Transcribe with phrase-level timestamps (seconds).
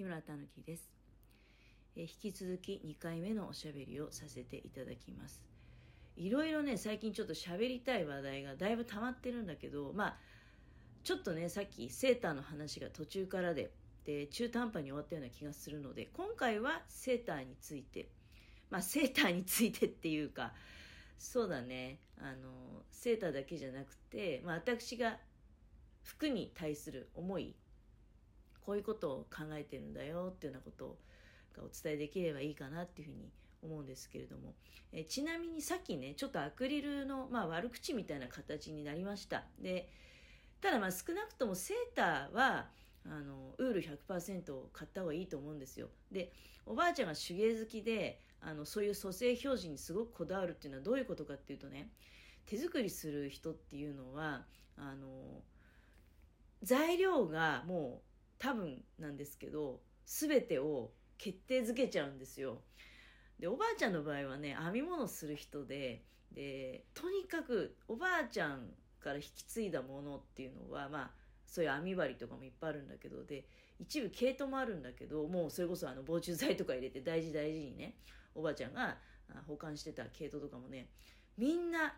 [0.00, 0.90] 木村たぬきです、
[1.94, 5.44] えー、引き続き2回目のおしゃべりをさせていただきます。
[6.16, 10.16] いろいろね最近ちょっと喋りたい話題がだいぶ溜まってるんだけどまあ
[11.04, 13.72] ちょっとねさっきセーターの話が途中からで
[14.06, 18.08] で中途半端に終わったような気がするので今回はセーターについて
[18.70, 20.54] まあセーターについてっていうか
[21.18, 21.98] そうだね。
[22.16, 25.18] あのセーターだけじゃなくて、まあ、私が
[26.02, 27.54] 服に対する思い
[28.64, 30.98] こういうことを考えてるんだよっていうようなこと
[31.56, 33.28] がお伝えできればいいかなっていうふうに
[33.62, 34.54] 思うんですけれども、
[34.92, 39.44] えちなみにさっきねちょっとアクリルの、まあ、悪口みたいな形になりました。
[39.58, 39.88] で
[40.60, 42.68] ただまあ少なくともセーターは
[43.06, 45.88] あのウール100%を買った方がいいと思うんですよ。
[46.10, 46.32] で
[46.66, 51.90] おばあちゃんが手芸好きであのそういう蘇生表示にすごくこだわるっていうのはどういうことかっていうとね
[52.46, 54.44] 手作りする人っていうのは
[54.76, 55.42] あの
[56.62, 58.09] 材料がもう
[58.40, 62.62] 多分なんですけど全てを決定づけちゃうんですよ。
[63.38, 71.10] でおばあちゃんの場合はね編み物する人ででとにかくおばあちゃんから引き継いだものっていうのはまあ
[71.46, 73.46] そういう編み針とかもいっぱいあるんだけどで
[73.78, 77.96] 一部毛糸もあるんだけどもうそれこそあの防虫剤とか入れて大事大事にね
[78.34, 78.96] おばあちゃんが
[79.46, 80.88] 保管してた毛糸とかもね
[81.36, 81.94] みんな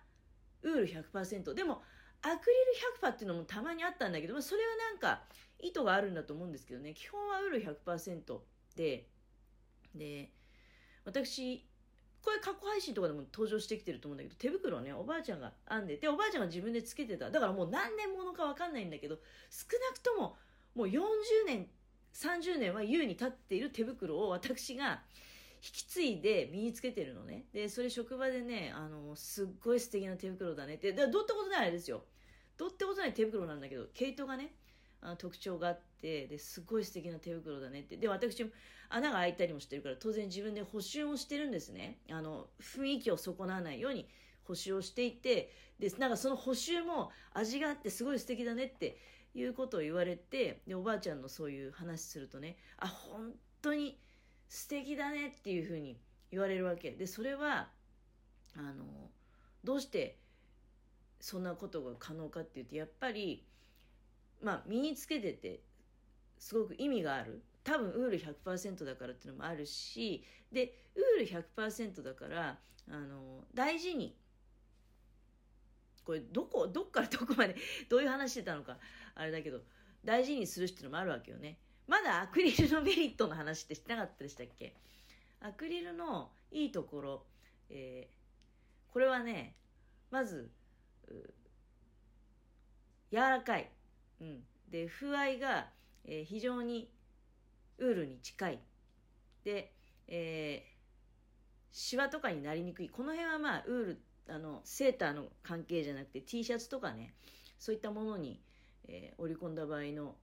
[0.63, 1.83] ウール100%でも
[2.23, 2.57] アクリ
[3.07, 5.23] ル100%っていうのもたまにあったんだけどまあそれはなんか
[5.61, 6.95] 意図があるんだと思うんですけどね。
[6.95, 8.39] 基本はウール100%
[8.77, 9.07] で
[9.95, 10.31] で
[11.05, 11.67] 私
[12.23, 17.31] これ過去配信とかでも登場してきてると思うんだけど手袋ねおばあちゃんが編んでておばあちゃんが自分でつけてた。
[17.31, 19.17] だからもう何年ものか分かんないんだけど
[19.51, 20.37] 少なくとも
[20.75, 21.01] もう40
[21.47, 21.67] 年
[22.15, 25.03] 30年は優に立っている手袋を私が
[25.71, 27.45] き継いで身につけてるのね。
[27.53, 32.05] で、それ職場でね、あの、すっごい素敵な手袋だねって、だどうってことないですよ。
[32.57, 34.55] どうってことない手袋なんだけど、毛糸がね、
[35.01, 37.97] あの特徴があって、ですっごい素敵な手袋だねって。
[37.97, 38.51] で、私も
[38.89, 41.99] 穴が開いたりもしてるから、当然自分で補修をしてるんですね。
[42.11, 44.09] あの、雰囲気を損なわないように
[44.45, 48.99] 補修をしていて、で、なんかその補修も味があってすごい素敵だねって
[49.35, 53.99] いうことを言われて、で、おばあちゃんのそういう話するとね、あ、本当に、
[54.53, 55.97] 素敵だねっていうふうに
[56.31, 56.91] 言われるわけ。
[56.91, 57.71] でそれは
[58.55, 58.85] あの
[59.65, 60.19] どうして
[61.21, 63.47] そんなことが可能かっていうとやっぱり
[64.43, 65.61] まあ身につけてて
[66.39, 67.43] すごく意味がある。
[67.65, 72.59] 多分ウール100%だからっていうのもあるしでウール100%だから
[72.91, 74.15] あの大事に
[76.05, 77.57] これどこどっからどこまで
[77.89, 78.77] どういう話してたのか
[79.15, 79.61] あれだけど
[80.05, 81.57] 大事にするっていうのもあるわけよね。
[81.87, 84.75] まだアクリルのメリットの話ってしてなかったでしたっけ？
[85.41, 87.27] アクリルのいいところ、
[87.69, 89.57] えー、これはね、
[90.11, 90.51] まず、
[93.11, 93.71] 柔らかい。
[94.21, 94.45] うん。
[94.71, 95.69] で、風合いが、
[96.05, 96.91] えー、非常に
[97.79, 98.61] ウールに近い。
[99.45, 99.75] で、
[100.07, 100.73] えー、
[101.73, 102.89] シワとかになりにくい。
[102.89, 107.15] この辺はまあ、ウール、あの、セーターの関係じゃなくて T シャツとかね、
[107.59, 108.41] そういったものに、
[108.89, 110.15] えー、織り込んだ場合の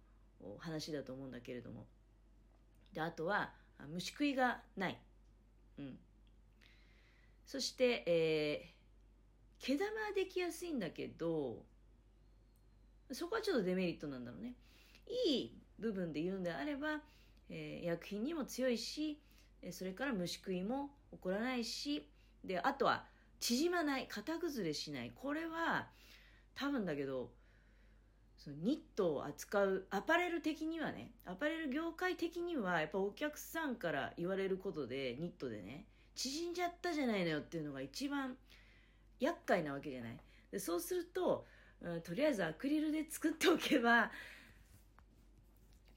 [0.60, 1.86] 話だと思うんだけれども。
[2.94, 3.54] であとは
[3.88, 5.00] 虫食いがない、
[5.78, 6.00] うん、
[7.46, 11.64] そして、えー、毛玉はできやすいんだけど
[13.12, 14.56] そこはちょっとデメリットなんだろうね。
[15.28, 17.02] いい部分で言うんであれば、
[17.50, 19.20] えー、薬品にも強いし
[19.72, 22.08] それから虫食いも起こらないし
[22.44, 23.06] であとは
[23.40, 25.12] 縮まない型崩れしない。
[25.16, 25.88] これは
[26.56, 27.32] 多分だけど
[28.40, 35.86] そのニットを扱うアパレル的にはねアパレル業界的にはやっぱお客さんから言われることでニットでね
[36.16, 38.38] 縮んじゃったじゃないのよっていうのが一番
[39.20, 40.18] 厄介なわけじゃない。
[40.52, 41.46] でそうすると、
[41.82, 44.10] うん、とりあえずアクリルで作っておけば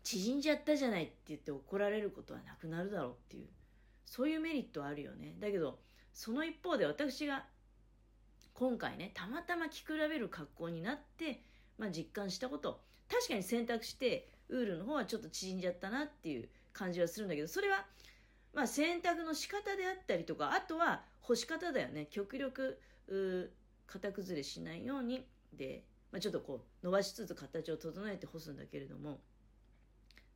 [0.02, 3.47] 縮んじゃったじゃないって言って怒られることはなくなるだろうっていう
[4.04, 5.36] そういうメリットはあるよね。
[5.38, 5.78] だけど
[6.12, 7.44] その一方で私が
[8.52, 11.44] 今回ねたまたま着比べる格好になって
[11.82, 12.81] まあ、実感したこと。
[13.10, 17.84] 確かに選択してウールの方はちょっと縮んじゃったなっていう感じはするんだけどそれは
[18.55, 22.06] まあ選択の仕方であったりとかあとは干し方だよね。
[22.08, 22.79] 極力
[23.88, 25.82] 型崩れしないようにで、
[26.12, 29.19] まあ、ちょっとこう伸ばしつつ形を整えて干すんだけれども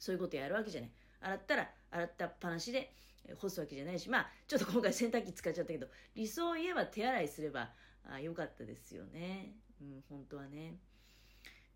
[0.00, 0.90] そういうことやるわけじゃない。
[1.20, 2.92] 洗ったら洗ったっぱなしで
[3.38, 7.70] 干すわけじゃないしまあちょっと今回洗濯機使っちゃったけど理想を言えば手洗いすれば
[8.10, 9.54] あよかったですよね。
[9.80, 10.78] うん本当はね。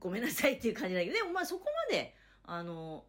[0.01, 3.05] ごめんなさいっていう感じだけど、でもまあそこまで、あの、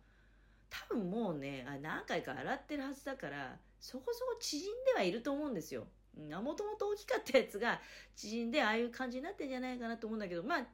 [0.69, 5.87] 多分もうね、何回か洗ってるはずだから、そこそこ縮んではいると思うんですよ。
[6.15, 7.79] もともと大きかったやつが
[8.15, 10.67] 縮んで、ああいう感じになってんじゃないかなと思うんだけど、まあ、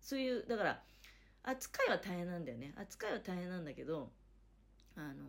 [0.00, 0.82] そういう、だから、
[1.44, 2.74] 扱いは大変なんだよね。
[2.76, 4.10] 扱いは大変なんだけど、
[4.96, 5.24] あの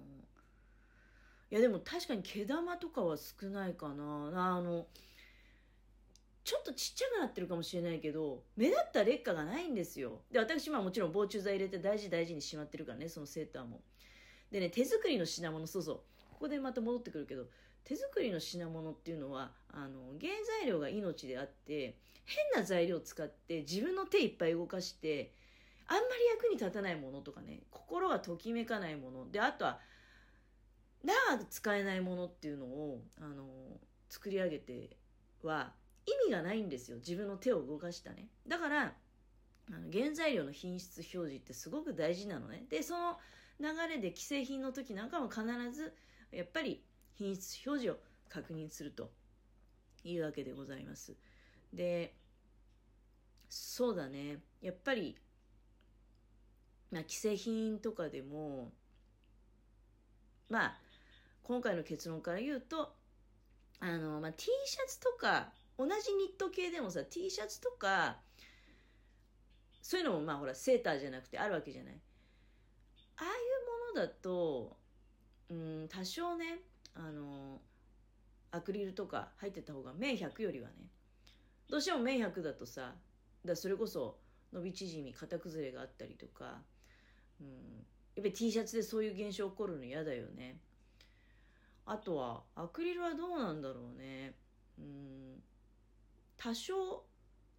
[1.51, 4.88] いやでも確かに毛玉とかは少ないかなあの
[6.45, 10.21] ちょっとちっちゃくなってるかもしれないけど目立った劣化がないんですよ。
[10.31, 13.81] で私はもちろん防虫剤入れて大事大事にしまってるからねそのセーターも。
[14.51, 15.95] でね手作りの品物そうそう。
[16.31, 17.47] ここでまた戻ってくるけど
[17.83, 25.33] 手作りの品物っていうのはあの原材料が命であって変な材料を使って自分の手いっぱい動かして
[25.88, 26.07] あんまり
[26.38, 29.31] 役に立たないものとかね心がときめかないもの。
[29.31, 29.80] であとは
[31.03, 33.47] 長く使えないものっていうのをあの
[34.09, 34.92] 作り上げて
[35.42, 35.74] は
[36.06, 36.98] 意味がないんですよ。
[36.98, 38.28] 自分の手を動かしたね。
[38.48, 38.94] だから
[39.68, 42.66] あの原材料の品質表示ってすごく大事なのね。
[42.69, 43.18] でその
[43.60, 45.94] 流れで既製品の時なんかも必ず
[46.31, 46.84] やっぱり
[47.16, 48.00] 品質表示を
[48.30, 49.12] 確認すると。
[50.10, 51.16] いうわけでございます。
[51.74, 52.16] で
[53.50, 54.40] そうだね。
[54.62, 55.18] やっぱり、
[56.92, 58.72] まあ、既製品とかでも
[60.50, 60.78] まあ
[61.44, 62.94] 今回の結論から言うと
[63.80, 68.18] あの、まあ、T シャツとか同じニット系でもさ T シャツとか
[69.81, 72.01] そういうのもまあほらセーターじゃなくてあるわけじゃない。
[73.18, 73.27] ああい
[73.94, 74.77] うものだと
[75.50, 76.60] うん多少ね
[76.95, 77.60] あの
[78.51, 80.75] アクリルとか入ってた方が綿100よりはね
[81.69, 82.95] どうしても綿100だとさ
[83.44, 84.18] だそれこそ
[84.54, 86.62] 伸び縮み型崩れがあったりとか、
[87.42, 87.48] うん、
[88.16, 90.57] やっぱり T シャツでそういう現象起こるの嫌だよね。
[91.86, 94.33] あとはアクリルはどうなんだろうね。
[94.80, 95.44] うん
[96.45, 97.03] 多少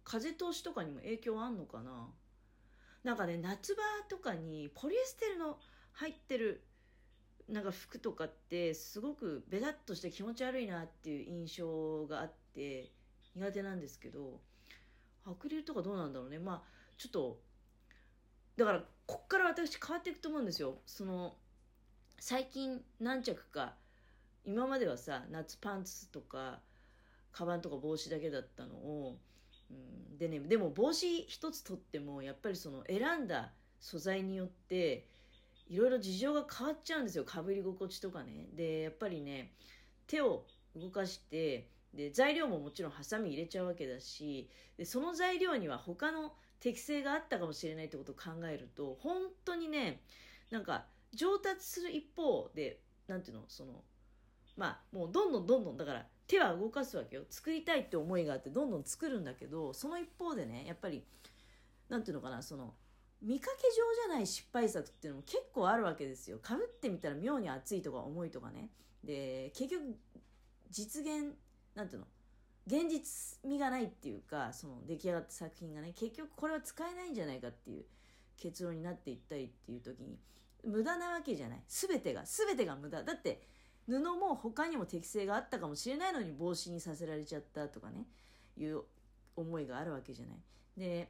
[0.05, 2.07] 風通しとかにも影響あんのかな？
[3.03, 5.57] なんかね夏場とかにポリエステルの
[5.91, 6.63] 入ってる
[7.49, 12.93] なんか服とかってすごくベタっとして気持ち悪いなっていう印象があって
[13.35, 14.39] 苦手なんですけど
[15.25, 16.39] アクリルとかどうなんだろうね。
[16.39, 17.41] まあちょっと
[18.55, 20.77] だからこっから私変わっていくと思うんですよ。
[20.85, 21.35] その
[22.19, 23.75] 最近何着か
[24.45, 26.61] 今まではさ夏パンツとか
[27.37, 29.17] カバンとか帽子だけだったのを、
[29.69, 29.73] う
[30.15, 35.05] ん、でねでも帽子一つ取ってもやっぱりその選んだ素材によって
[35.69, 37.25] いろいろ事情が変わっちゃうんですよ。
[37.25, 38.47] かぶり心地とかね。
[38.55, 39.51] でやっぱりね
[40.07, 40.45] 手を
[40.75, 50.01] 動かしてで材料ももちろんハサミ入れちゃうわけだしでその材料には他の適性があったかもしれないってことを考えると本当にね
[50.49, 53.83] なんか上達する一方で何ていうのその
[54.55, 57.23] まあもうどんどんどんどんだから手は動かすわけよ。
[57.29, 61.03] 作りたいって思いがあってどんどん作るんだけどその一方でねやっぱり
[61.89, 62.73] 何ていうのかなその
[63.21, 66.39] 見かけ上じゃない失敗作っていうのも結構あるわけですよ。
[66.39, 68.69] かぶってみたら妙に熱いとか重いとかね。
[69.03, 69.95] で結局
[70.69, 71.33] 実現
[71.73, 72.07] なんていうの
[72.67, 77.85] 現実味がないっていうかその出来上がった作品がね結局これは使えないんじゃないかっていう
[78.35, 80.19] 結論になっていったりっていう時に
[80.65, 81.63] 無駄なわけじゃない。
[81.67, 83.03] 全てが全てが無駄。
[83.03, 83.41] だって
[83.87, 88.05] 布も他にも適性があったかもしれないのに帽子にさせられちゃったとかね
[88.57, 88.81] いう
[89.35, 90.37] 思いがあるわけじゃない。
[90.77, 91.09] で、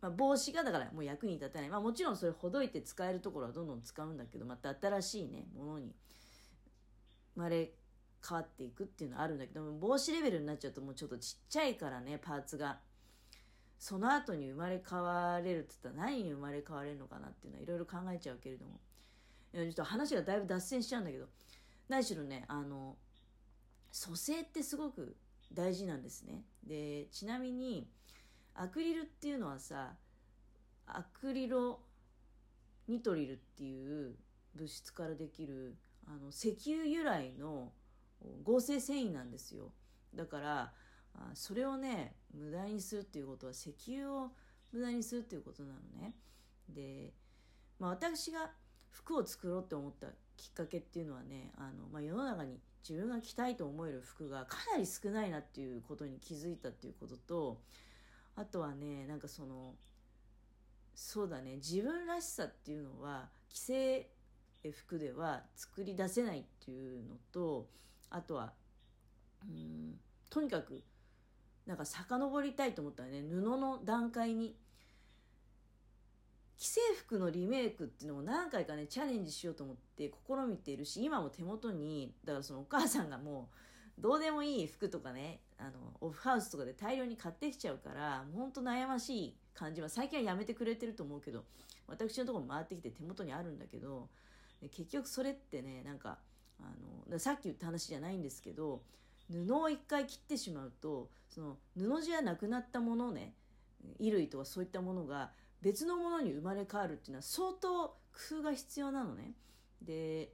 [0.00, 1.68] まあ、帽子がだからもう役に立たない。
[1.70, 5.94] まあもちろんそれほどいて使えるところはどんどん使うんだけど、また新しいね、ものに
[7.34, 7.70] 生まれ
[8.28, 12.80] 変わっていくっていうのはあるんだけど、帽子レベルになっちゃうともうちょっとちっちゃいからね、パーツが。
[13.78, 18.80] その後に生まれ変われるって言ったら何に生まれ変われるのかなっていうのはいろいろ考えちゃうけれども。
[19.52, 21.26] ちょっと話がだいぶ脱線しちゃうんだけど。
[21.88, 22.96] 何しろねあの
[23.90, 25.16] 蘇生ってすごく
[25.52, 26.44] 大事なんですね。
[26.62, 27.88] でちなみに
[28.54, 29.94] アクリルっていうのはさ
[30.86, 31.80] アクリロ
[32.86, 34.16] ニトリルっていう
[34.54, 37.72] 物質からできるあの石油由来の
[38.42, 39.72] 合成繊維なんですよ。
[40.14, 40.72] だから
[41.34, 44.30] それをね無駄にするっていうことは石油を
[44.72, 46.14] 無駄にするっていうことなのね。
[46.68, 47.14] で、
[47.78, 48.50] まあ、私が
[48.90, 57.60] 服を作ろうって思ったきっかけっていうのはねあの、まあ、世の中に自分が着たいと思える服がかなり少ないなっていうことに気づいたっていうことと
[58.36, 59.74] あとはねなんかその
[60.94, 64.06] そうだね自分らしさっていうのは既
[64.62, 67.68] 製服では作り出せないっていうのと
[68.10, 68.52] あとは
[69.44, 69.94] うん
[70.30, 70.82] とにかく
[71.66, 74.56] なんか遡りたいと思ったらね布の段階に
[76.58, 83.48] 既製服のリメイクっていうのも何回かねチャレンジしようと思って試みているし今も手元にだからそのお母さんがも
[83.96, 91.44] うどうでもいい服とかねあのオフハウスとかで大量に買ってきちゃうからほんと悩ましい感じは最近はやめてくれてると思うけど
[91.86, 94.08] 私のところ回ってきて手元にあるんだけど
[94.72, 96.18] 結局それってねなんか
[96.60, 96.64] あ
[97.12, 98.82] のさっき言った話じゃないんですけど
[99.30, 103.34] 布を一回切ってしまうとその布地はなくなったものね
[103.98, 105.30] 衣類とかそういったものが
[105.62, 107.94] 別のものに生まれ変わるっていうのは相当工
[108.40, 109.34] 夫が必要なのね。
[109.82, 110.32] で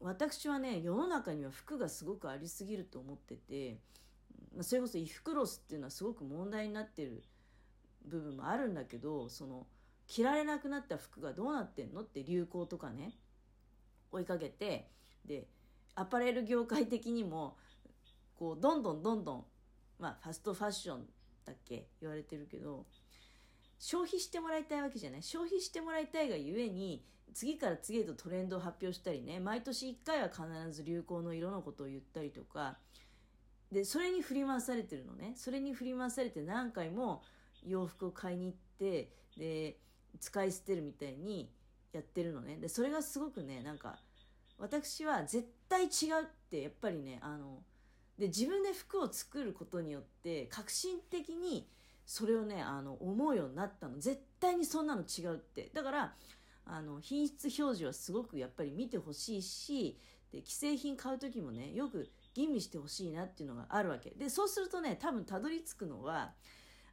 [0.00, 3.78] 私はね世の中には服がすごくありすぎると思ってて、
[4.54, 7.22] まあ、それこそ衣服ロスっていうのはすごく問題になってる
[8.04, 9.66] 部分もあるんだけどその
[10.08, 13.12] 着られなくなった服がどうなってんのって流行とかね
[14.10, 14.88] 追いかけて
[15.24, 15.46] で
[15.94, 17.56] アパレル業界的にも
[18.38, 19.44] こうどんどんどんどん
[19.98, 21.06] まあファストファッション
[21.44, 22.86] だっけ言われてるけど
[23.82, 25.22] 消費してもらいたいわけじゃない。
[25.24, 32.76] 消費してもらいたいがゆえに次から次へとトレンドを発表したりね毎年1回は必ず流行の色のことを言ったりとか
[33.72, 35.32] でそれに振り回されてるのね。
[35.34, 37.24] それに振り回されて何回も
[37.66, 39.78] 洋服を買いに行ってで
[40.20, 41.50] 使い捨てるみたいに
[41.92, 42.58] やってるのね。
[42.58, 43.98] でそれがすごくねなんか
[44.58, 45.88] 私は絶対違う
[46.22, 47.58] ってやっぱりねあの
[48.16, 51.66] で自分で服を作ることによって革新的に
[52.04, 53.98] それをねあの思うようになったの。
[53.98, 55.70] 絶対にそんなの違うって。
[55.72, 56.14] だから
[56.64, 59.98] あの品質表示はすごくやっぱり見てほしいし
[60.32, 64.10] で既製品買う時もねよく吟味してほしいなっていうのがあるわけ。
[64.10, 66.32] でそうするとね多分たどり着くのは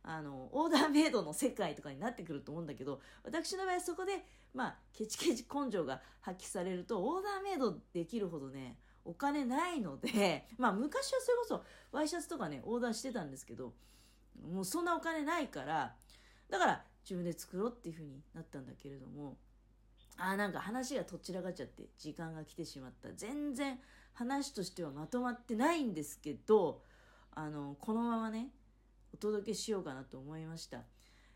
[0.04, 13.74] あのオーダーメイドの世界とかになってくると思うんだけど私の場合そこでまあケチケチ根性が発揮されるとオーダーメイドできるほどねお金ないのでまあ昔はそれこそワイシャツとかねオーダーしてたんですけど
[14.48, 15.96] もうそんなお金ないから
[16.50, 19.38] だから自分で作ろうっていう風になったんだけれども
[20.18, 23.10] あーなんか話がとっちらかっちゃって時間が来てしまった。
[23.16, 23.80] 全然
[24.14, 26.82] 話としてはまとまってないんですけど
[27.32, 28.50] あのこのままね
[29.14, 30.78] お届けしようかなと思いました。
[30.78, 30.82] い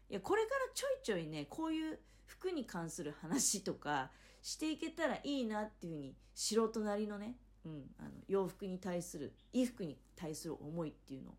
[0.10, 11.34] やこれからちょいちょいねこういう服に関する話とかしていけたらいいなっていうふうに素人なりのね、うん、あの洋服に対する衣服に対する思いっていうのを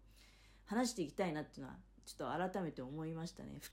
[0.66, 3.62] 話していきたいなっていうのはちょっと改めて思いましたね。